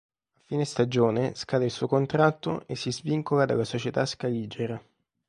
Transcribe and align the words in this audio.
A 0.35 0.41
fine 0.47 0.65
stagione 0.65 1.35
scade 1.35 1.65
il 1.65 1.69
suo 1.69 1.85
contratto 1.85 2.63
e 2.65 2.75
si 2.75 2.91
svincola 2.91 3.45
dalla 3.45 3.63
società 3.65 4.03
scaligera. 4.07 4.83